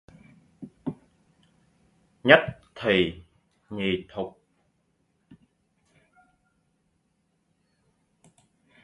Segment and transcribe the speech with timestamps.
[2.23, 2.39] Nhất
[2.75, 3.23] thì,
[3.69, 4.41] nhì thục